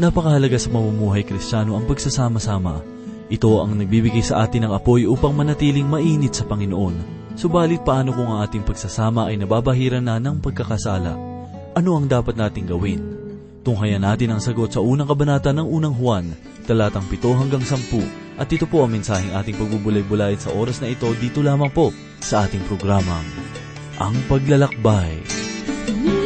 [0.00, 2.80] Napakahalaga sa mamumuhay kristyano ang pagsasama-sama.
[3.28, 7.20] Ito ang nagbibigay sa atin ng apoy upang manatiling mainit sa Panginoon.
[7.36, 11.12] Subalit paano kung ang ating pagsasama ay nababahiran na ng pagkakasala?
[11.76, 13.04] Ano ang dapat nating gawin?
[13.60, 16.32] Tunghayan natin ang sagot sa unang kabanata ng unang Juan,
[16.64, 18.40] talatang 7 hanggang 10.
[18.40, 21.92] At ito po ang mensaheng ating pagbubulay-bulayan sa oras na ito dito lamang po
[22.24, 23.28] sa ating programang
[24.00, 25.12] Ang Paglalakbay.
[25.92, 26.19] Minsan,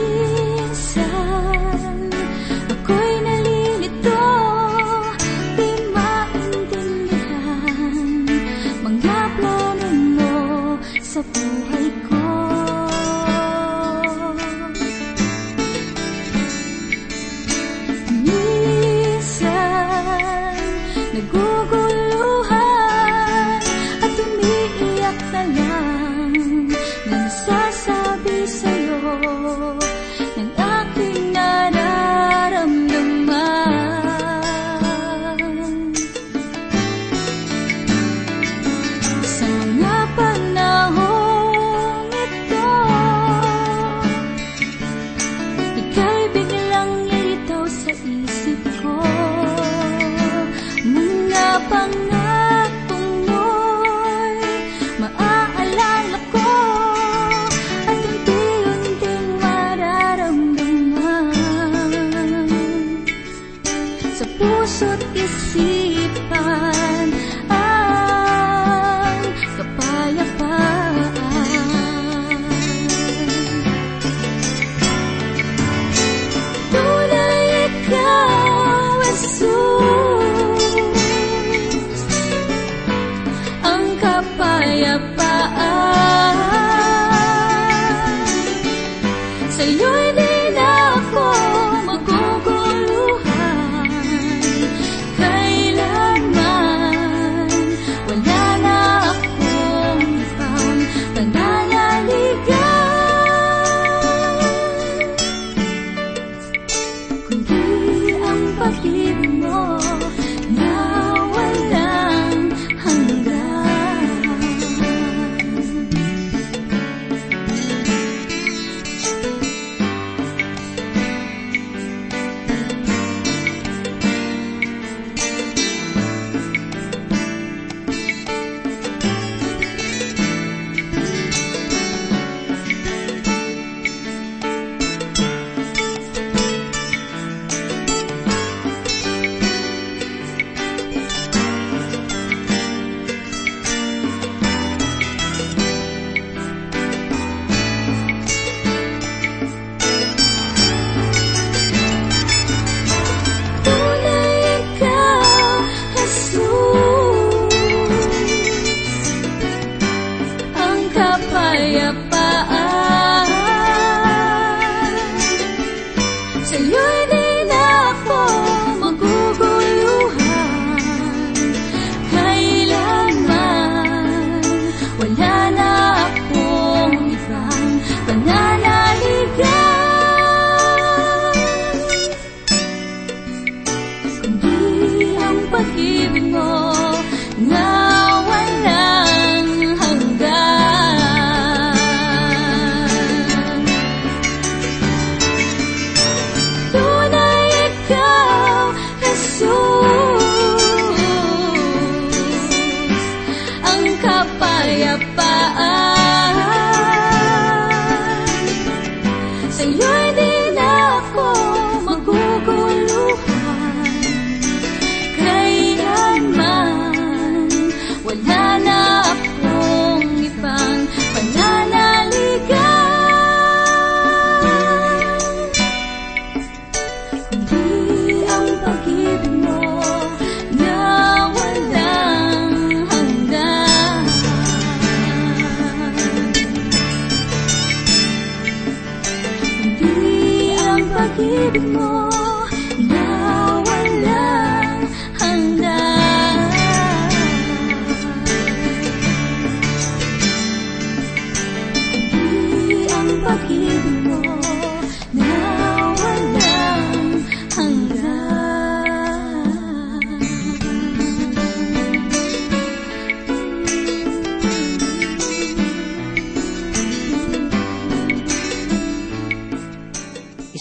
[241.04, 242.33] ang pag-ibig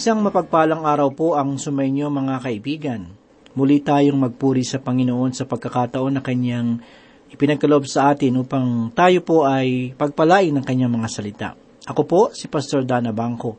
[0.03, 3.07] Isang mapagpalang araw po ang sumainyo mga kaibigan.
[3.55, 6.83] Muli tayong magpuri sa Panginoon sa pagkakataon na Kanyang
[7.31, 11.49] ipinagkaloob sa atin upang tayo po ay pagpalain ng Kanyang mga salita.
[11.87, 13.55] Ako po, si Pastor Dana Bangko.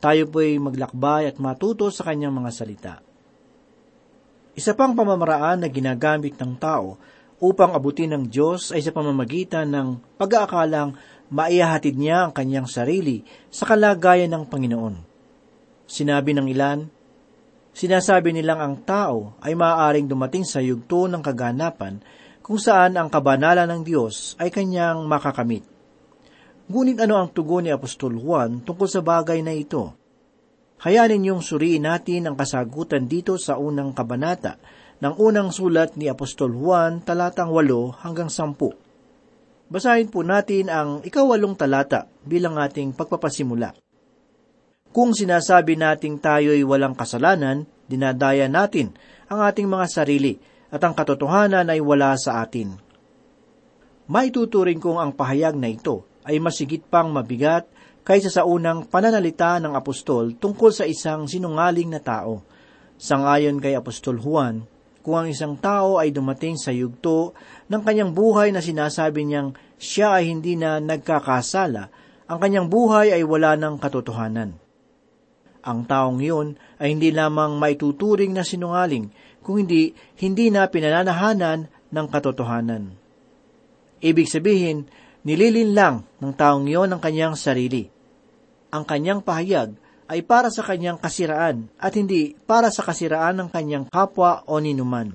[0.00, 2.94] Tayo po ay maglakbay at matuto sa Kanyang mga salita.
[4.56, 6.96] Isa pang pamamaraan na ginagamit ng tao
[7.36, 10.96] upang abutin ng Diyos ay sa pamamagitan ng pag-aakalang
[11.28, 15.11] maihahatid niya ang kanyang sarili sa kalagayan ng Panginoon.
[15.92, 16.88] Sinabi ng ilan,
[17.76, 22.00] sinasabi nilang ang tao ay maaaring dumating sa yugto ng kaganapan
[22.40, 25.68] kung saan ang kabanalan ng Diyos ay kanyang makakamit.
[26.72, 29.92] Ngunit ano ang tugon ni Apostol Juan tungkol sa bagay na ito?
[30.80, 34.56] Hayaan ninyong suriin natin ang kasagutan dito sa unang kabanata
[35.04, 39.68] ng unang sulat ni Apostol Juan talatang 8 hanggang 10.
[39.68, 43.91] Basahin po natin ang ikawalong talata bilang ating pagpapasimula.
[44.92, 48.92] Kung sinasabi nating tayo'y walang kasalanan, dinadaya natin
[49.24, 50.36] ang ating mga sarili
[50.68, 52.76] at ang katotohanan ay wala sa atin.
[54.04, 57.64] Maituturing kong ang pahayag na ito ay masigit pang mabigat
[58.04, 62.44] kaysa sa unang pananalita ng apostol tungkol sa isang sinungaling na tao.
[63.00, 64.68] Sangayon kay Apostol Juan,
[65.02, 67.34] kung ang isang tao ay dumating sa yugto
[67.66, 71.90] ng kanyang buhay na sinasabi niyang siya ay hindi na nagkakasala,
[72.30, 74.61] ang kanyang buhay ay wala ng katotohanan.
[75.62, 82.06] Ang taong iyon ay hindi lamang maituturing na sinungaling, kung hindi, hindi na pinananahanan ng
[82.10, 82.94] katotohanan.
[84.02, 84.90] Ibig sabihin,
[85.22, 87.86] nililin lang ng taong iyon ang kanyang sarili.
[88.74, 89.78] Ang kanyang pahayag
[90.10, 95.14] ay para sa kanyang kasiraan at hindi para sa kasiraan ng kanyang kapwa o ninuman.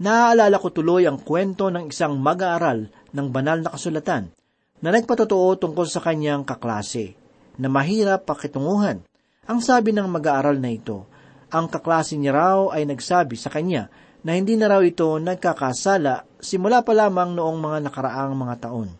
[0.00, 4.32] Naaalala ko tuloy ang kwento ng isang mag-aaral ng banal na kasulatan
[4.80, 7.12] na nagpatotoo tungkol sa kanyang kaklase,
[7.60, 9.04] na mahirap pakitunguhan.
[9.50, 11.10] Ang sabi ng mag-aaral na ito,
[11.50, 13.90] ang kaklase niya raw ay nagsabi sa kanya
[14.22, 18.94] na hindi na raw ito nagkakasala simula pa lamang noong mga nakaraang mga taon.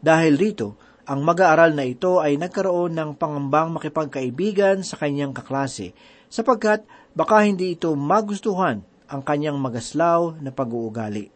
[0.00, 5.92] Dahil rito, ang mag-aaral na ito ay nagkaroon ng pangambang makipagkaibigan sa kanyang kaklase
[6.32, 8.80] sapagkat baka hindi ito magustuhan
[9.12, 11.28] ang kanyang magaslaw na pag-uugali.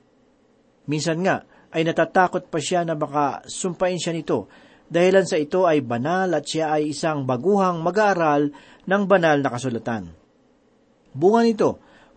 [0.88, 4.48] Minsan nga ay natatakot pa siya na baka sumpain siya nito
[4.86, 8.54] dahilan sa ito ay banal at siya ay isang baguhang mag-aaral
[8.86, 10.14] ng banal na kasulatan.
[11.16, 11.70] Bunga nito,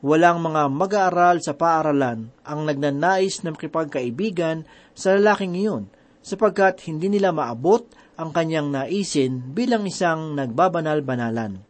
[0.05, 4.63] walang mga mag-aaral sa paaralan ang nagnanais na makipagkaibigan
[4.93, 5.83] sa lalaking iyon
[6.19, 7.87] sapagkat hindi nila maabot
[8.19, 11.63] ang kanyang naisin bilang isang nagbabanal-banalan.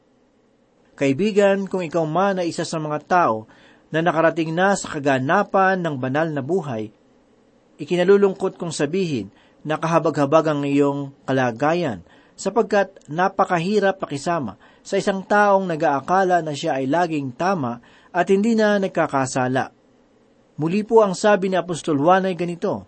[0.98, 3.48] Kaibigan, kung ikaw man ay isa sa mga tao
[3.94, 6.92] na nakarating na sa kaganapan ng banal na buhay,
[7.80, 9.32] ikinalulungkot kong sabihin
[9.64, 12.04] na kahabag-habag ang iyong kalagayan
[12.40, 17.84] sapagkat napakahirap pakisama sa isang taong nag-aakala na siya ay laging tama
[18.16, 19.76] at hindi na nagkakasala.
[20.60, 22.88] Muli po ang sabi ni Apostol Juan ay ganito,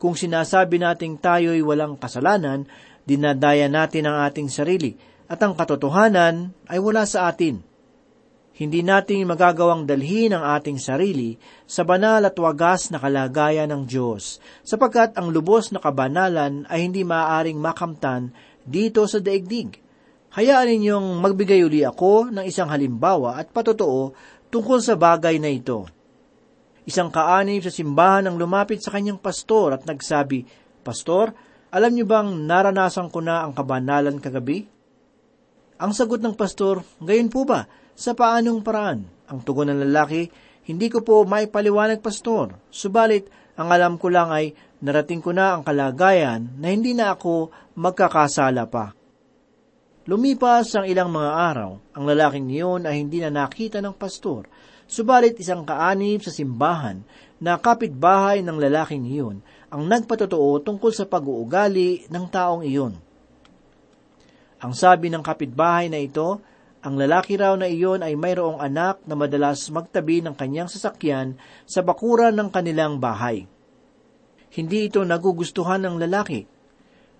[0.00, 2.68] Kung sinasabi nating tayo'y walang kasalanan,
[3.08, 4.96] dinadaya natin ang ating sarili
[5.28, 7.67] at ang katotohanan ay wala sa atin
[8.58, 14.42] hindi natin magagawang dalhin ang ating sarili sa banal at wagas na kalagayan ng Diyos,
[14.66, 18.34] sapagkat ang lubos na kabanalan ay hindi maaaring makamtan
[18.66, 19.78] dito sa daigdig.
[20.34, 24.12] Hayaan ninyong magbigay uli ako ng isang halimbawa at patotoo
[24.50, 25.86] tungkol sa bagay na ito.
[26.82, 30.42] Isang kaanib sa simbahan ang lumapit sa kanyang pastor at nagsabi,
[30.82, 31.30] Pastor,
[31.70, 34.66] alam niyo bang naranasan ko na ang kabanalan kagabi?
[35.78, 37.68] Ang sagot ng pastor, gayon po ba?
[37.98, 39.10] Sa paanong paraan?
[39.26, 40.30] Ang tugon ng lalaki,
[40.70, 42.54] hindi ko po may paliwanag, pastor.
[42.70, 43.26] Subalit,
[43.58, 48.70] ang alam ko lang ay narating ko na ang kalagayan na hindi na ako magkakasala
[48.70, 48.94] pa.
[50.06, 54.46] Lumipas ang ilang mga araw, ang lalaking niyon ay hindi na nakita ng pastor,
[54.86, 57.02] subalit isang kaanib sa simbahan
[57.42, 62.94] na kapitbahay ng lalaking iyon ang nagpatotoo tungkol sa pag-uugali ng taong iyon.
[64.64, 66.40] Ang sabi ng kapitbahay na ito
[66.78, 71.34] ang lalaki raw na iyon ay mayroong anak na madalas magtabi ng kanyang sasakyan
[71.66, 73.50] sa bakuran ng kanilang bahay.
[74.54, 76.46] Hindi ito nagugustuhan ng lalaki,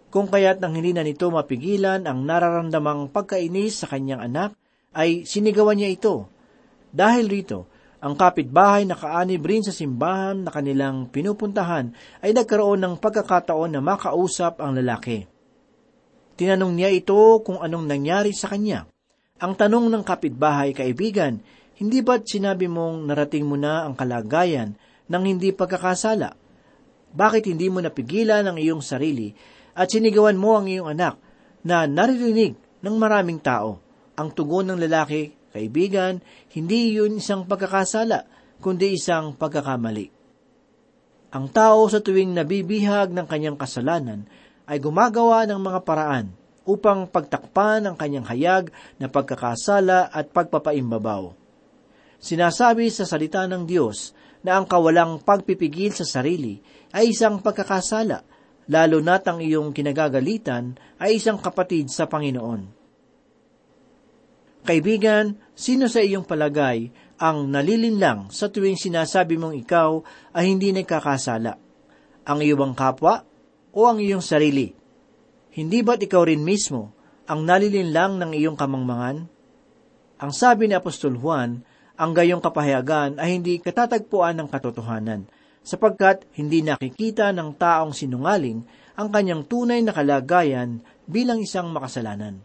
[0.09, 4.57] kung kaya't nang hindi na nito mapigilan ang nararamdamang pagkainis sa kanyang anak,
[4.97, 6.33] ay sinigawan niya ito.
[6.89, 7.69] Dahil rito,
[8.01, 11.93] ang kapitbahay na kaanib rin sa simbahan na kanilang pinupuntahan
[12.25, 15.29] ay nagkaroon ng pagkakataon na makausap ang lalaki.
[16.39, 18.89] Tinanong niya ito kung anong nangyari sa kanya.
[19.39, 21.39] Ang tanong ng kapitbahay, kaibigan,
[21.79, 24.75] hindi ba't sinabi mong narating mo na ang kalagayan
[25.07, 26.35] ng hindi pagkakasala?
[27.15, 29.31] Bakit hindi mo napigilan ang iyong sarili
[29.79, 31.23] at sinigawan mo ang iyong anak
[31.63, 33.79] na naririnig ng maraming tao.
[34.19, 36.19] Ang tugon ng lalaki, kaibigan,
[36.59, 38.27] hindi yun isang pagkakasala,
[38.59, 40.11] kundi isang pagkakamali.
[41.31, 44.27] Ang tao sa tuwing nabibihag ng kanyang kasalanan
[44.67, 46.27] ay gumagawa ng mga paraan
[46.69, 48.69] upang pagtakpan ang kanyang hayag
[49.01, 51.33] na pagkakasala at pagpapaimbabaw.
[52.21, 54.13] Sinasabi sa salita ng Diyos
[54.45, 56.61] na ang kawalang pagpipigil sa sarili
[56.93, 58.21] ay isang pagkakasala,
[58.69, 62.77] lalo na't ang iyong kinagagalitan ay isang kapatid sa Panginoon.
[64.69, 70.05] Kaibigan, sino sa iyong palagay ang nalilinlang sa tuwing sinasabi mong ikaw
[70.37, 71.57] ay hindi nagkakasala?
[72.29, 73.25] Ang iyong kapwa
[73.73, 74.78] o ang iyong sarili?
[75.59, 76.95] Hindi ba't ikaw rin mismo
[77.27, 79.27] ang nalilinlang ng iyong kamangmangan?
[80.23, 81.67] Ang sabi ni Apostol Juan,
[81.99, 85.27] ang gayong kapahayagan ay hindi katatagpuan ng katotohanan,
[85.67, 88.63] sapagkat hindi nakikita ng taong sinungaling
[88.95, 90.79] ang kanyang tunay na kalagayan
[91.11, 92.39] bilang isang makasalanan.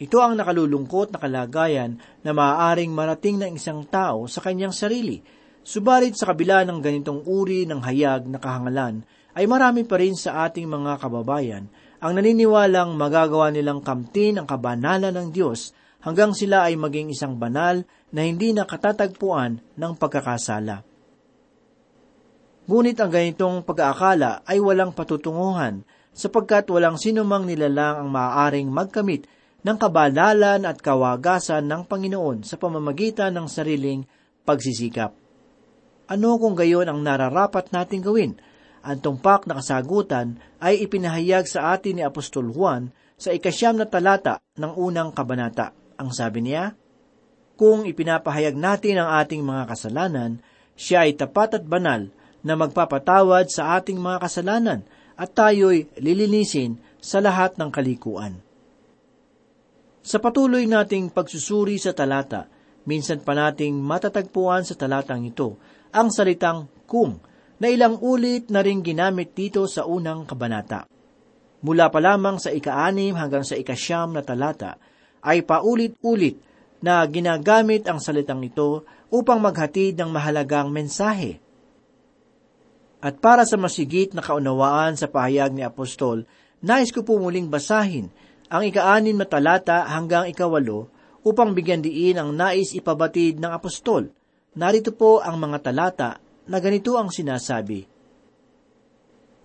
[0.00, 5.20] Ito ang nakalulungkot na kalagayan na maaaring marating ng isang tao sa kanyang sarili.
[5.60, 10.46] Subalit sa kabila ng ganitong uri ng hayag na kahangalan, ay marami pa rin sa
[10.46, 11.70] ating mga kababayan
[12.00, 17.84] ang naniniwalang magagawa nilang kamtin ang kabanalan ng Diyos hanggang sila ay maging isang banal
[18.08, 20.80] na hindi nakatatagpuan ng pagkakasala.
[22.64, 25.84] Ngunit ang ganitong pag-aakala ay walang patutunguhan
[26.16, 29.28] sapagkat walang sinumang nilalang ang maaaring magkamit
[29.60, 34.08] ng kabalalan at kawagasan ng Panginoon sa pamamagitan ng sariling
[34.48, 35.12] pagsisikap.
[36.08, 38.32] Ano kung gayon ang nararapat nating gawin?
[38.80, 42.88] Ang tumpak na kasagutan ay ipinahayag sa atin ni Apostol Juan
[43.20, 45.76] sa ikasyam na talata ng unang kabanata.
[46.00, 46.72] Ang sabi niya,
[47.60, 50.40] Kung ipinapahayag natin ang ating mga kasalanan,
[50.72, 52.08] siya ay tapat at banal
[52.40, 54.80] na magpapatawad sa ating mga kasalanan
[55.20, 58.40] at tayo'y lilinisin sa lahat ng kalikuan.
[60.00, 62.48] Sa patuloy nating pagsusuri sa talata,
[62.88, 65.60] minsan pa nating matatagpuan sa talatang ito
[65.92, 67.20] ang salitang kung
[67.60, 70.88] na ilang ulit na ring ginamit dito sa unang kabanata.
[71.60, 74.80] Mula pa lamang sa ika-anim hanggang sa ikasyam na talata,
[75.20, 76.40] ay paulit-ulit
[76.80, 81.36] na ginagamit ang salitang ito upang maghatid ng mahalagang mensahe.
[83.04, 86.24] At para sa masigit na kaunawaan sa pahayag ni Apostol,
[86.64, 88.08] nais ko po muling basahin
[88.50, 90.90] ang ikaanin na talata hanggang ikawalo
[91.22, 94.10] upang bigyan diin ang nais ipabatid ng apostol.
[94.56, 96.18] Narito po ang mga talata
[96.50, 97.86] na ganito ang sinasabi.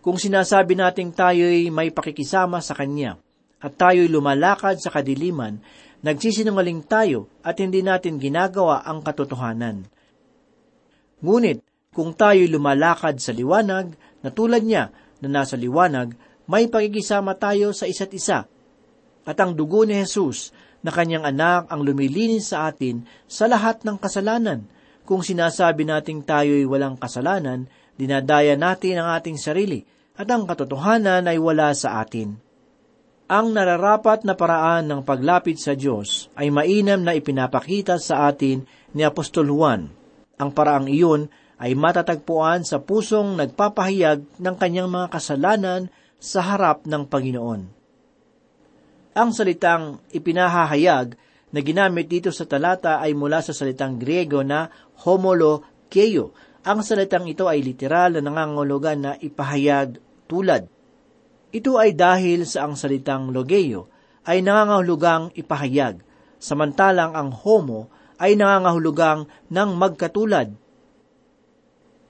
[0.02, 3.22] Kung sinasabi nating tayo'y may pakikisama sa Kanya
[3.62, 5.62] at tayo'y lumalakad sa kadiliman,
[6.02, 9.86] nagsisinungaling tayo at hindi natin ginagawa ang katotohanan.
[11.22, 11.62] Ngunit,
[11.94, 13.94] kung tayo'y lumalakad sa liwanag,
[14.26, 14.90] na tulad niya
[15.22, 16.18] na nasa liwanag,
[16.50, 18.50] may pakikisama tayo sa isa't isa
[19.26, 20.54] at ang dugo ni Jesus
[20.86, 24.70] na kanyang anak ang lumilinis sa atin sa lahat ng kasalanan.
[25.06, 29.86] Kung sinasabi nating tayo'y walang kasalanan, dinadaya natin ang ating sarili
[30.18, 32.42] at ang katotohanan ay wala sa atin.
[33.26, 39.02] Ang nararapat na paraan ng paglapit sa Diyos ay mainam na ipinapakita sa atin ni
[39.02, 39.90] Apostol Juan.
[40.38, 45.90] Ang paraang iyon ay matatagpuan sa pusong nagpapahayag ng kanyang mga kasalanan
[46.22, 47.62] sa harap ng Panginoon.
[49.16, 51.16] Ang salitang ipinahahayag
[51.56, 54.68] na ginamit dito sa talata ay mula sa salitang Griego na
[55.08, 56.36] homolokeio.
[56.68, 59.96] Ang salitang ito ay literal na nangangulugan na ipahayag
[60.28, 60.68] tulad.
[61.56, 63.88] Ito ay dahil sa ang salitang logeo
[64.28, 66.04] ay nangangahulugang ipahayag,
[66.36, 67.88] samantalang ang homo
[68.20, 70.52] ay nangangahulugang ng magkatulad.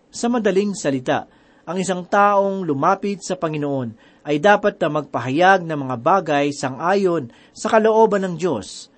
[0.10, 1.30] Sa madaling salita,
[1.70, 3.94] ang isang taong lumapit sa Panginoon
[4.26, 8.95] ay dapat na magpahayag ng mga bagay sang-ayon sa kalooban ng Diyos.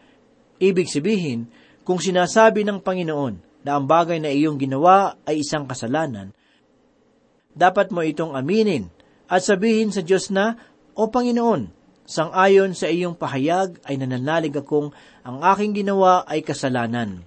[0.57, 1.49] Ibig sabihin,
[1.85, 6.33] kung sinasabi ng Panginoon na ang bagay na iyong ginawa ay isang kasalanan,
[7.53, 8.89] dapat mo itong aminin
[9.29, 10.57] at sabihin sa Diyos na,
[10.97, 11.69] O Panginoon,
[12.07, 17.21] sang-ayon sa iyong pahayag ay nananalig akong ang aking ginawa ay kasalanan.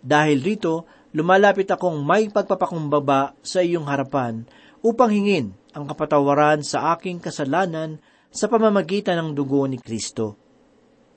[0.00, 4.46] Dahil rito, lumalapit akong may pagpapakumbaba sa iyong harapan
[4.80, 7.98] upang hingin ang kapatawaran sa aking kasalanan
[8.30, 10.47] sa pamamagitan ng dugo ni Kristo.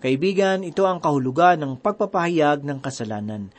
[0.01, 3.53] Kaibigan, ito ang kahulugan ng pagpapahayag ng kasalanan.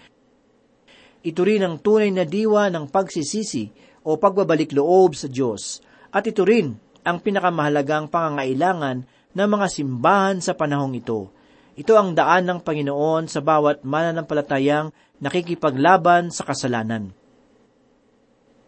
[1.22, 3.70] Ito rin ang tunay na diwa ng pagsisisi
[4.02, 5.78] o pagbabalik loob sa Diyos.
[6.11, 6.75] At ito rin
[7.06, 11.30] ang pinakamahalagang pangangailangan ng mga simbahan sa panahong ito.
[11.78, 14.90] Ito ang daan ng Panginoon sa bawat mananampalatayang
[15.22, 17.14] nakikipaglaban sa kasalanan.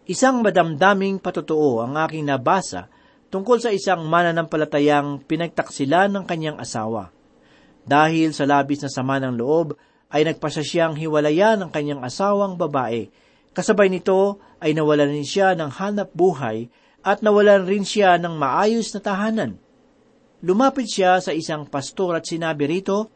[0.07, 2.87] Isang madamdaming patotoo ang aking nabasa
[3.35, 7.11] tungkol sa isang mananampalatayang pinagtaksilan ng kanyang asawa.
[7.85, 9.77] Dahil sa labis na sama ng loob,
[10.09, 13.13] ay nagpasya siyang hiwalayan ng kanyang asawang babae.
[13.53, 16.73] Kasabay nito ay nawalan rin siya ng hanap buhay
[17.05, 19.61] at nawalan rin siya ng maayos na tahanan.
[20.45, 23.13] Lumapit siya sa isang pastor at sinabi rito,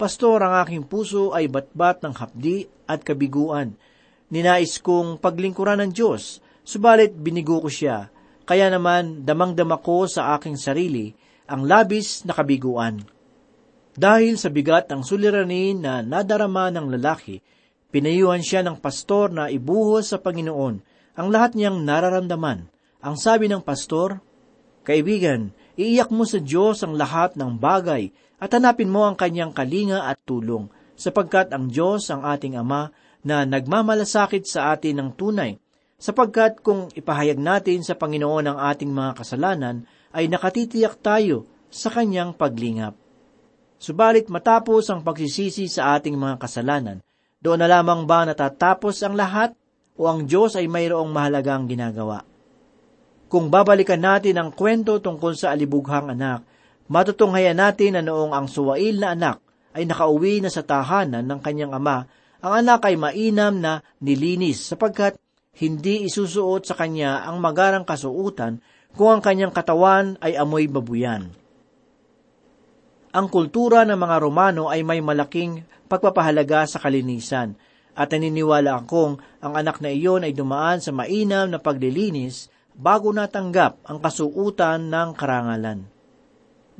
[0.00, 3.76] Pastor, ang aking puso ay batbat ng hapdi at kabiguan.
[4.32, 8.08] Ninais kong paglingkuran ng Diyos, subalit binigo ko siya.
[8.42, 11.14] Kaya naman damang-dama ko sa aking sarili
[11.46, 13.11] ang labis na kabiguan.
[13.92, 17.44] Dahil sa bigat ng suliranin na nadarama ng lalaki,
[17.92, 20.80] pinayuhan siya ng pastor na ibuhos sa Panginoon
[21.12, 22.72] ang lahat niyang nararamdaman.
[23.04, 24.24] Ang sabi ng pastor,
[24.82, 28.08] Kaibigan, iiyak mo sa Diyos ang lahat ng bagay
[28.40, 32.90] at hanapin mo ang kanyang kalinga at tulong, sapagkat ang Diyos ang ating Ama
[33.22, 35.60] na nagmamalasakit sa atin ng tunay,
[36.00, 42.34] sapagkat kung ipahayag natin sa Panginoon ang ating mga kasalanan, ay nakatitiyak tayo sa kanyang
[42.34, 43.01] paglingap.
[43.82, 47.02] Subalit matapos ang pagsisisi sa ating mga kasalanan,
[47.42, 49.58] doon na lamang ba natatapos ang lahat
[49.98, 52.22] o ang Diyos ay mayroong mahalagang ginagawa?
[53.26, 56.46] Kung babalikan natin ang kwento tungkol sa alibughang anak,
[56.86, 59.42] matutunghayan natin na noong ang suwail na anak
[59.74, 62.06] ay nakauwi na sa tahanan ng kanyang ama,
[62.38, 65.18] ang anak ay mainam na nilinis sapagkat
[65.58, 68.62] hindi isusuot sa kanya ang magarang kasuutan
[68.94, 71.34] kung ang kanyang katawan ay amoy babuyan
[73.12, 77.52] ang kultura ng mga Romano ay may malaking pagpapahalaga sa kalinisan
[77.92, 83.84] at naniniwala akong ang anak na iyon ay dumaan sa mainam na paglilinis bago natanggap
[83.84, 85.84] ang kasuutan ng karangalan.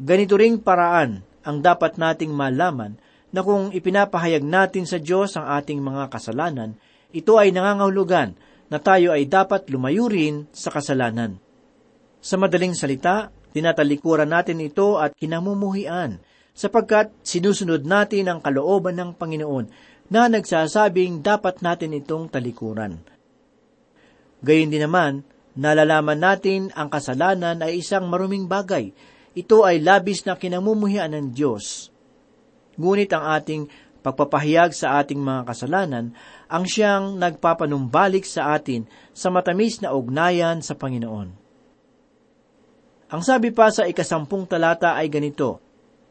[0.00, 2.96] Ganito ring paraan ang dapat nating malaman
[3.28, 6.80] na kung ipinapahayag natin sa Diyos ang ating mga kasalanan,
[7.12, 8.32] ito ay nangangahulugan
[8.72, 11.36] na tayo ay dapat lumayo rin sa kasalanan.
[12.24, 16.20] Sa madaling salita, Tinatalikuran natin ito at kinamumuhian
[16.52, 19.68] sapagkat sinusunod natin ang kalooban ng Panginoon
[20.12, 23.00] na nagsasabing dapat natin itong talikuran.
[24.44, 25.24] Gayun din naman,
[25.56, 28.92] nalalaman natin ang kasalanan ay isang maruming bagay.
[29.32, 31.88] Ito ay labis na kinamumuhian ng Diyos.
[32.76, 33.68] Ngunit ang ating
[34.02, 36.12] pagpapahayag sa ating mga kasalanan
[36.50, 38.84] ang siyang nagpapanumbalik sa atin
[39.16, 41.41] sa matamis na ugnayan sa Panginoon.
[43.12, 45.60] Ang sabi pa sa ikasampung talata ay ganito,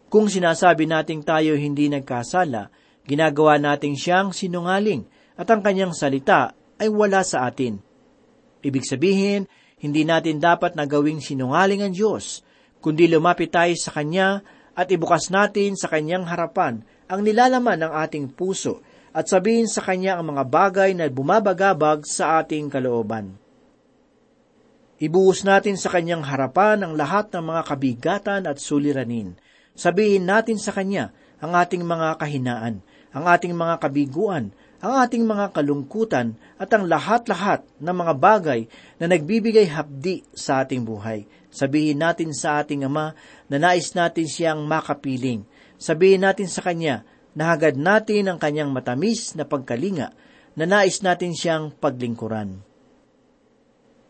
[0.05, 2.69] Kung sinasabi nating tayo hindi nagkasala,
[3.09, 7.81] ginagawa nating siyang sinungaling at ang kanyang salita ay wala sa atin.
[8.61, 9.49] Ibig sabihin,
[9.81, 12.45] hindi natin dapat na gawing sinungaling ang Diyos,
[12.85, 14.45] kundi lumapit tayo sa Kanya
[14.77, 20.21] at ibukas natin sa Kanyang harapan ang nilalaman ng ating puso at sabihin sa Kanya
[20.21, 23.40] ang mga bagay na bumabagabag sa ating kalooban.
[25.01, 29.33] Ibuhos natin sa kanyang harapan ang lahat ng mga kabigatan at suliranin.
[29.73, 31.09] Sabihin natin sa kanya
[31.41, 37.65] ang ating mga kahinaan, ang ating mga kabiguan, ang ating mga kalungkutan at ang lahat-lahat
[37.81, 38.61] ng mga bagay
[39.01, 41.25] na nagbibigay hapdi sa ating buhay.
[41.49, 43.17] Sabihin natin sa ating Ama
[43.49, 45.49] na nais natin siyang makapiling.
[45.81, 47.01] Sabihin natin sa Kanya
[47.33, 50.13] na hagad natin ang Kanyang matamis na pagkalinga,
[50.53, 52.70] na nais natin siyang paglingkuran.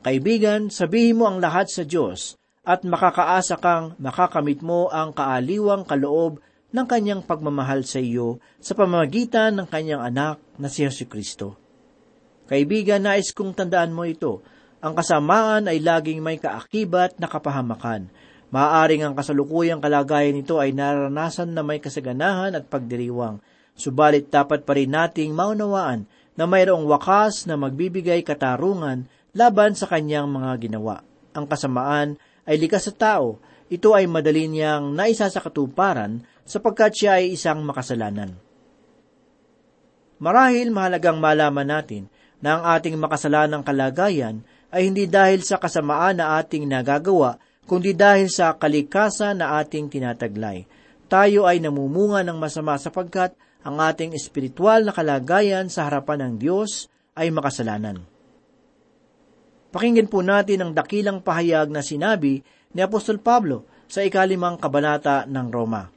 [0.01, 2.33] Kaibigan, sabihin mo ang lahat sa Diyos
[2.65, 6.41] at makakaasa kang makakamit mo ang kaaliwang kaloob
[6.73, 11.53] ng kanyang pagmamahal sa iyo sa pamamagitan ng kanyang anak na si Yesu Kristo.
[12.49, 14.41] Kaibigan, nais kong tandaan mo ito.
[14.81, 18.09] Ang kasamaan ay laging may kaakibat na kapahamakan.
[18.49, 23.39] Maaaring ang kasalukuyang kalagayan nito ay naranasan na may kasaganahan at pagdiriwang.
[23.77, 30.27] Subalit dapat pa rin nating maunawaan na mayroong wakas na magbibigay katarungan laban sa kanyang
[30.27, 31.03] mga ginawa.
[31.31, 33.39] Ang kasamaan ay likas sa tao,
[33.71, 38.35] ito ay madali niyang naisa sa katuparan sapagkat siya ay isang makasalanan.
[40.21, 42.11] Marahil mahalagang malaman natin
[42.43, 48.27] na ang ating makasalanang kalagayan ay hindi dahil sa kasamaan na ating nagagawa, kundi dahil
[48.27, 50.67] sa kalikasan na ating tinataglay.
[51.07, 53.31] Tayo ay namumunga ng masama sapagkat
[53.63, 58.10] ang ating espiritual na kalagayan sa harapan ng Diyos ay makasalanan.
[59.71, 62.43] Pakinggan po natin ang dakilang pahayag na sinabi
[62.75, 65.87] ni Apostol Pablo sa ikalimang kabanata ng Roma.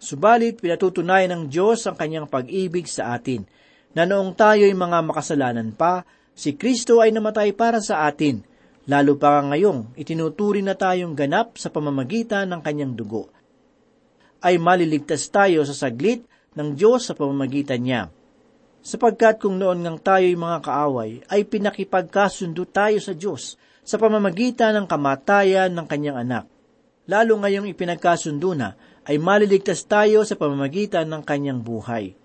[0.00, 3.44] Subalit, pinatutunayan ng Diyos ang kanyang pag-ibig sa atin,
[3.92, 8.40] na noong tayo'y mga makasalanan pa, si Kristo ay namatay para sa atin,
[8.88, 13.28] lalo pa ngayong itinuturing na tayong ganap sa pamamagitan ng kanyang dugo.
[14.40, 16.24] Ay maliligtas tayo sa saglit
[16.56, 18.08] ng Diyos sa pamamagitan niya.
[18.80, 24.86] Sapagkat kung noon ngang tayo'y mga kaaway, ay pinakipagkasundo tayo sa Diyos sa pamamagitan ng
[24.88, 26.44] kamatayan ng kanyang anak.
[27.04, 28.72] Lalo ngayong ipinagkasundo na,
[29.04, 32.16] ay maliligtas tayo sa pamamagitan ng kanyang buhay.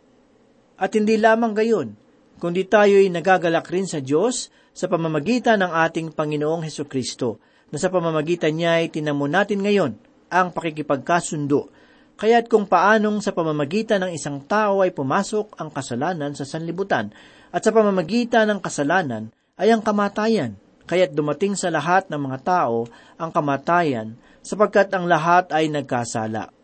[0.80, 1.96] At hindi lamang gayon,
[2.40, 7.40] kundi tayo'y nagagalak rin sa Diyos sa pamamagitan ng ating Panginoong Heso Kristo,
[7.72, 9.98] na sa pamamagitan niya ay tinamo natin ngayon
[10.32, 11.68] ang pakikipagkasundo
[12.16, 17.12] Kaya't kung paanong sa pamamagitan ng isang tao ay pumasok ang kasalanan sa sanlibutan,
[17.52, 20.56] at sa pamamagitan ng kasalanan ay ang kamatayan,
[20.88, 22.88] kaya't dumating sa lahat ng mga tao
[23.20, 26.56] ang kamatayan, sapagkat ang lahat ay nagkasala.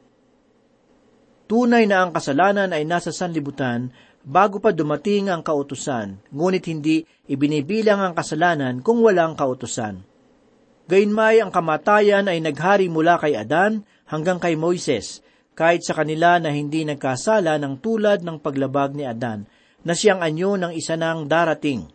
[1.51, 3.91] Tunay na ang kasalanan ay nasa sanlibutan
[4.23, 9.99] bago pa dumating ang kautusan, ngunit hindi ibinibilang ang kasalanan kung walang kautusan.
[10.87, 15.23] Gayunmay ang kamatayan ay naghari mula kay Adan hanggang kay Moises,
[15.57, 19.45] kahit sa kanila na hindi nagkasala ng tulad ng paglabag ni Adan,
[19.81, 21.89] na siyang anyo ng isa nang darating.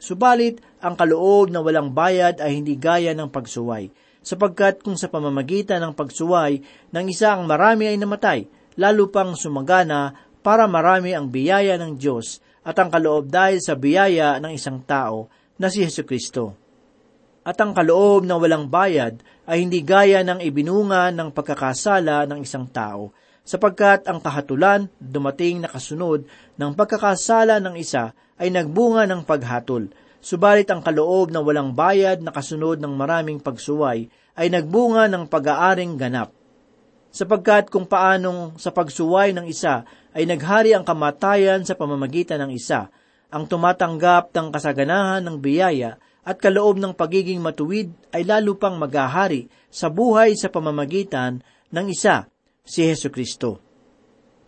[0.00, 3.88] Subalit, ang kaloob na walang bayad ay hindi gaya ng pagsuway,
[4.24, 8.48] sapagkat kung sa pamamagitan ng pagsuway ng isa ang marami ay namatay,
[8.80, 10.12] lalo pang sumagana
[10.44, 15.28] para marami ang biyaya ng Diyos at ang kaloob dahil sa biyaya ng isang tao
[15.60, 16.63] na si Yesu Kristo
[17.44, 22.64] at ang kaloob na walang bayad ay hindi gaya ng ibinunga ng pagkakasala ng isang
[22.72, 23.12] tao,
[23.44, 26.24] sapagkat ang kahatulan dumating na kasunod
[26.56, 29.92] ng pagkakasala ng isa ay nagbunga ng paghatol,
[30.24, 36.00] subalit ang kaloob na walang bayad na kasunod ng maraming pagsuway ay nagbunga ng pag-aaring
[36.00, 36.32] ganap.
[37.14, 42.90] Sapagkat kung paanong sa pagsuway ng isa ay naghari ang kamatayan sa pamamagitan ng isa,
[43.30, 49.46] ang tumatanggap ng kasaganahan ng biyaya at kaloob ng pagiging matuwid ay lalo pang maghahari
[49.68, 52.26] sa buhay sa pamamagitan ng isa,
[52.64, 53.60] si Heso Kristo.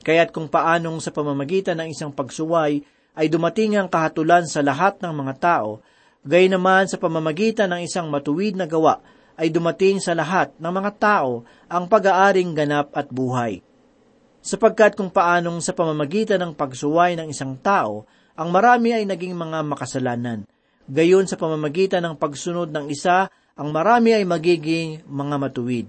[0.01, 2.81] Kaya't kung paanong sa pamamagitan ng isang pagsuway
[3.17, 5.85] ay dumating ang kahatulan sa lahat ng mga tao,
[6.25, 9.05] gay naman sa pamamagitan ng isang matuwid na gawa
[9.37, 13.61] ay dumating sa lahat ng mga tao ang pag-aaring ganap at buhay.
[14.41, 18.07] Sapagkat kung paanong sa pamamagitan ng pagsuway ng isang tao,
[18.39, 20.47] ang marami ay naging mga makasalanan,
[20.87, 23.27] Gayon sa pamamagitan ng pagsunod ng isa,
[23.59, 25.87] ang marami ay magiging mga matuwid.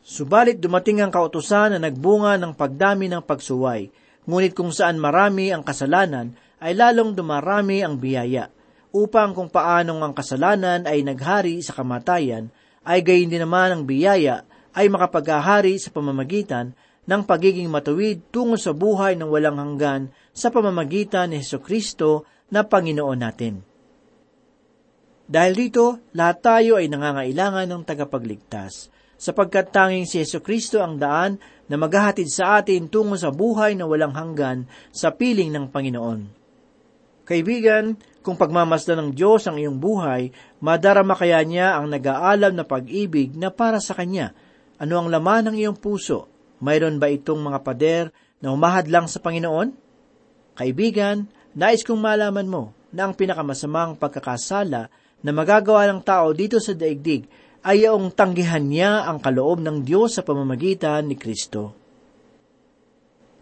[0.00, 3.92] Subalit dumating ang kautusan na nagbunga ng pagdami ng pagsuway,
[4.24, 6.32] ngunit kung saan marami ang kasalanan,
[6.64, 8.48] ay lalong dumarami ang biyaya,
[8.96, 12.48] upang kung paanong ang kasalanan ay naghari sa kamatayan,
[12.88, 16.72] ay gayon din naman ang biyaya ay makapaghahari sa pamamagitan
[17.04, 22.62] ng pagiging matuwid tungo sa buhay ng walang hanggan sa pamamagitan ni Heso Kristo na
[22.62, 23.62] Panginoon natin.
[25.26, 31.42] Dahil dito, lahat tayo ay nangangailangan ng tagapagligtas, sapagkat tanging si Yeso Kristo ang daan
[31.66, 36.20] na maghahatid sa atin tungo sa buhay na walang hanggan sa piling ng Panginoon.
[37.26, 40.30] Kaibigan, kung pagmamasdan ng Diyos ang iyong buhay,
[40.62, 44.30] madarama kaya niya ang nag-aalam na pag-ibig na para sa Kanya.
[44.78, 46.30] Ano ang laman ng iyong puso?
[46.62, 48.04] Mayroon ba itong mga pader
[48.38, 49.74] na umahad lang sa Panginoon?
[50.54, 51.26] Kaibigan,
[51.56, 54.92] Nais kong malaman mo na ang pinakamasamang pagkakasala
[55.24, 57.24] na magagawa ng tao dito sa daigdig
[57.64, 61.72] ay yung tanggihan niya ang kaloob ng Diyos sa pamamagitan ni Kristo.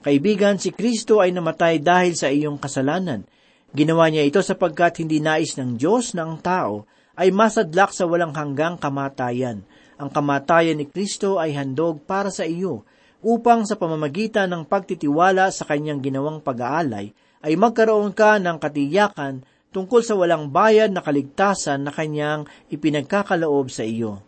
[0.06, 3.26] Kaibigan, si Kristo ay namatay dahil sa iyong kasalanan.
[3.74, 6.86] Ginawa niya ito sapagkat hindi nais ng Diyos na ang tao
[7.18, 9.66] ay masadlak sa walang hanggang kamatayan.
[9.98, 12.86] Ang kamatayan ni Kristo ay handog para sa iyo
[13.26, 17.10] upang sa pamamagitan ng pagtitiwala sa kanyang ginawang pag-aalay
[17.44, 23.84] ay magkaroon ka ng katiyakan tungkol sa walang bayad na kaligtasan na kanyang ipinagkakaloob sa
[23.84, 24.24] iyo.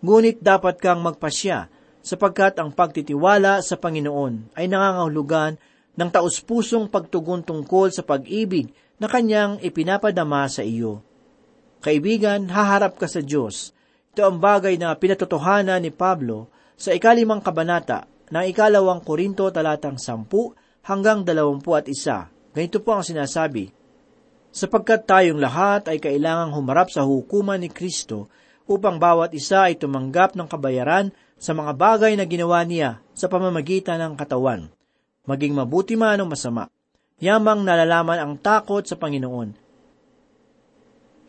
[0.00, 1.66] Ngunit dapat kang magpasya
[2.00, 5.58] sapagkat ang pagtitiwala sa Panginoon ay nangangahulugan
[5.98, 11.04] ng taus-pusong pagtugon tungkol sa pag-ibig na kanyang ipinapadama sa iyo.
[11.80, 13.72] Kaibigan, haharap ka sa Diyos.
[14.12, 20.52] Ito ang bagay na pinatotohanan ni Pablo sa ikalimang kabanata ng ikalawang Korinto talatang sampu
[20.84, 22.28] hanggang dalawampu at isa.
[22.50, 23.70] Ganito po ang sinasabi,
[24.50, 28.26] Sapagkat tayong lahat ay kailangang humarap sa hukuman ni Kristo
[28.66, 34.02] upang bawat isa ay tumanggap ng kabayaran sa mga bagay na ginawa niya sa pamamagitan
[34.02, 34.66] ng katawan,
[35.22, 36.66] maging mabuti man o masama.
[37.22, 39.54] Yamang nalalaman ang takot sa Panginoon.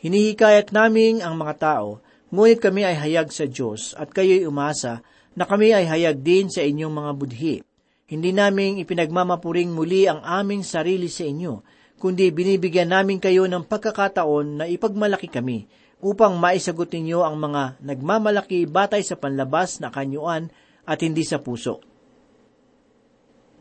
[0.02, 2.02] Hinihikayat naming ang mga tao,
[2.34, 5.06] ngunit kami ay hayag sa Diyos at kayo'y umasa
[5.38, 7.56] na kami ay hayag din sa inyong mga budhi.
[8.12, 11.64] Hindi namin ipinagmamapuring muli ang aming sarili sa inyo,
[11.96, 15.72] kundi binibigyan namin kayo ng pagkakataon na ipagmalaki kami
[16.04, 20.52] upang maisagot ninyo ang mga nagmamalaki batay sa panlabas na kanyuan
[20.84, 21.80] at hindi sa puso.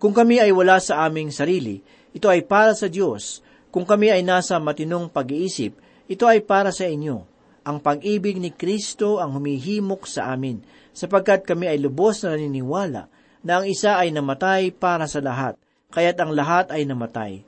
[0.02, 1.78] Kung kami ay wala sa aming sarili,
[2.10, 3.46] ito ay para sa Diyos.
[3.70, 5.78] Kung kami ay nasa matinong pag-iisip,
[6.10, 7.22] ito ay para sa inyo.
[7.62, 10.58] Ang pag-ibig ni Kristo ang humihimok sa amin,
[10.90, 15.56] sapagkat kami ay lubos na naniniwala na ang isa ay namatay para sa lahat,
[15.92, 17.42] kaya't ang lahat ay namatay.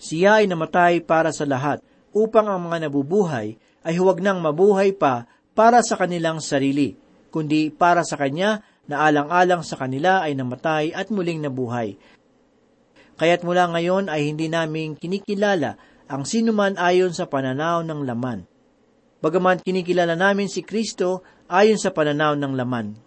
[0.00, 1.80] Siya ay namatay para sa lahat,
[2.14, 6.96] upang ang mga nabubuhay ay huwag nang mabuhay pa para sa kanilang sarili,
[7.28, 11.96] kundi para sa Kanya na alang-alang sa kanila ay namatay at muling nabuhay.
[13.16, 15.78] Kaya't mula ngayon ay hindi namin kinikilala
[16.10, 18.44] ang sinuman ayon sa pananaw ng laman.
[19.24, 22.98] Bagaman kinikilala namin si Kristo ayon sa pananaw ng laman.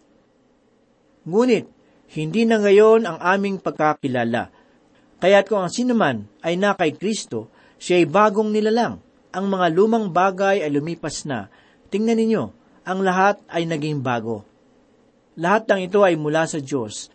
[1.28, 1.68] Ngunit,
[2.16, 4.48] hindi na ngayon ang aming pagkakilala.
[5.20, 9.04] Kaya't kung ang sinuman ay na kay Kristo, siya ay bagong nilalang.
[9.36, 11.52] Ang mga lumang bagay ay lumipas na.
[11.92, 12.44] Tingnan ninyo,
[12.88, 14.48] ang lahat ay naging bago.
[15.36, 17.12] Lahat ng ito ay mula sa Diyos,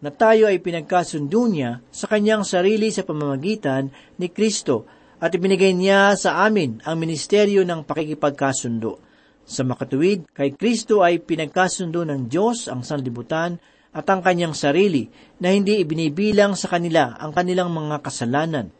[0.00, 4.88] na tayo ay pinagkasundo niya sa kanyang sarili sa pamamagitan ni Kristo
[5.20, 9.13] at ibinigay niya sa amin ang ministeryo ng pakikipagkasundo.
[9.44, 13.60] Sa makatuwid, kay Kristo ay pinagkasundo ng Diyos ang sanlibutan
[13.94, 15.06] at ang kanyang sarili
[15.38, 18.72] na hindi ibinibilang sa kanila ang kanilang mga kasalanan.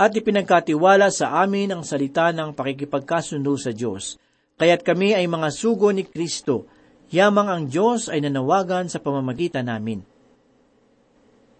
[0.00, 4.16] At ipinagkatiwala sa amin ang salita ng pakikipagkasundo sa Diyos.
[4.56, 6.64] Kaya't kami ay mga sugo ni Kristo,
[7.12, 10.00] yamang ang Diyos ay nanawagan sa pamamagitan namin.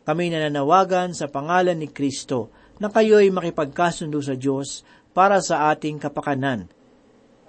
[0.08, 2.48] Kami nananawagan sa pangalan ni Kristo
[2.80, 6.79] na kayo'y makipagkasundo sa Diyos para sa ating kapakanan.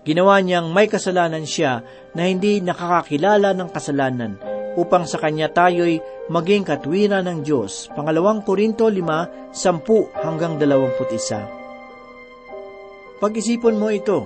[0.01, 1.85] Ginawa niyang may kasalanan siya
[2.17, 4.33] na hindi nakakakilala ng kasalanan
[4.73, 7.85] upang sa kanya tayo'y maging katwiran ng Diyos.
[7.93, 13.21] Pangalawang Korinto 5, 10 hanggang 21.
[13.21, 14.25] Pag-isipon mo ito,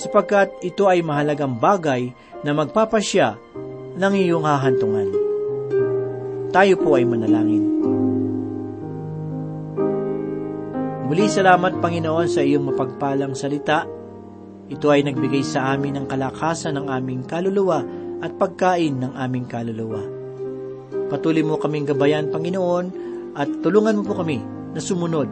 [0.00, 3.36] sapagkat ito ay mahalagang bagay na magpapasya
[4.00, 5.12] ng iyong hahantungan.
[6.48, 7.68] Tayo po ay manalangin.
[11.10, 13.99] Muli salamat Panginoon sa iyong mapagpalang salita.
[14.70, 17.82] Ito ay nagbigay sa amin ng kalakasan ng aming kaluluwa
[18.22, 19.98] at pagkain ng aming kaluluwa.
[21.10, 22.86] Patuloy mo kaming gabayan, Panginoon,
[23.34, 24.38] at tulungan mo po kami
[24.70, 25.26] na sumunod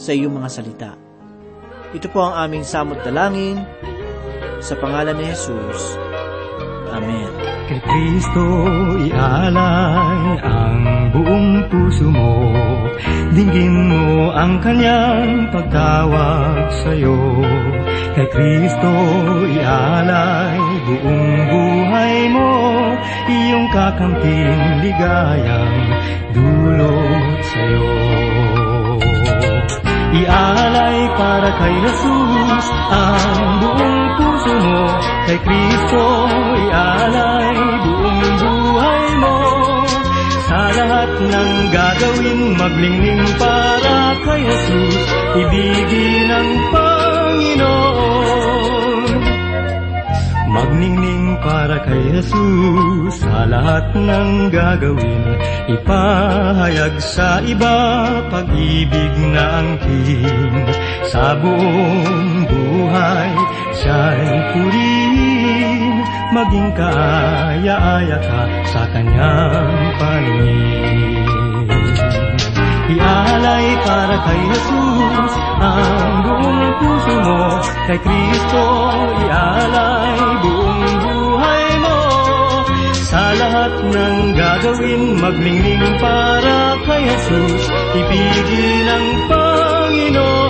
[0.00, 0.90] sa iyong mga salita.
[1.92, 3.60] Ito po ang aming samot dalangin
[4.64, 6.07] sa pangalan ni Jesus.
[6.88, 7.30] Amen.
[7.68, 8.44] Kay Kristo
[9.04, 10.80] ialay ang
[11.12, 12.48] buong puso mo.
[13.36, 17.44] Dinggin mo ang kanyang pagtawag sa'yo.
[18.16, 18.92] Kay Kristo
[19.52, 22.52] ialay buong buhay mo.
[23.28, 25.78] Iyong kakamting ligayang
[26.32, 28.27] dulot sa'yo
[30.18, 34.82] Ialay para kay Jesus ang buong puso mo.
[35.30, 36.04] Kay Kristo
[36.66, 39.36] ialay buong buhay mo.
[40.48, 44.96] Sa lahat ng gagawin maglingning para kay Jesus
[45.38, 47.77] Ibigin ang Panginoon
[50.48, 55.36] Magningning para kay Jesus sa lahat ng gagawin.
[55.68, 57.76] Ipahayag sa iba
[58.32, 60.64] pag-ibig na angkin
[61.12, 63.32] Sa buong buhay
[63.76, 66.00] siya'y purihin.
[66.32, 71.28] Maging kaaya-aya ka sa kanyang paningin.
[72.88, 77.40] Ialay para kay Jesus ang buong puso mo
[77.88, 78.64] Kay Kristo
[79.26, 81.98] ialay buong buhay mo.
[83.08, 87.62] Sa lahat ng gagawin maglingling para kay Jesus
[87.96, 90.47] Ibigin ang Panginoon